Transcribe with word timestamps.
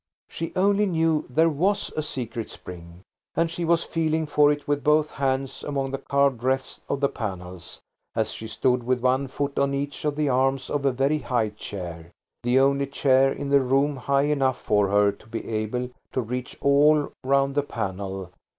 She 0.31 0.51
only 0.55 0.87
knew 0.87 1.25
there 1.29 1.45
was 1.47 1.93
a 1.95 2.01
secret 2.01 2.49
spring, 2.49 3.01
and 3.35 3.51
she 3.51 3.63
was 3.63 3.83
feeling 3.83 4.25
for 4.25 4.51
it 4.51 4.67
with 4.67 4.83
both 4.83 5.11
hands 5.11 5.63
among 5.63 5.91
the 5.91 5.99
carved 5.99 6.41
wreaths 6.41 6.81
of 6.89 7.01
the 7.01 7.07
panels, 7.07 7.79
as 8.15 8.31
she 8.31 8.47
stood 8.47 8.81
with 8.81 9.01
one 9.03 9.27
foot 9.27 9.59
on 9.59 9.75
each 9.75 10.03
of 10.03 10.15
the 10.15 10.27
arms 10.27 10.71
of 10.71 10.85
a 10.85 10.91
very 10.91 11.19
high 11.19 11.49
chair–the 11.49 12.59
only 12.59 12.87
chair 12.87 13.31
in 13.31 13.49
the 13.49 13.61
room 13.61 13.95
high 13.97 14.23
enough 14.25 14.59
for 14.59 14.87
her 14.87 15.11
to 15.11 15.27
be 15.27 15.47
able 15.47 15.91
to 16.13 16.21
reach 16.21 16.57
all 16.61 17.11
round 17.23 17.53
the 17.53 17.61
panel. 17.61 18.31